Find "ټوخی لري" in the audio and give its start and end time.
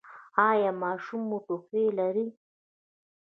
1.45-2.27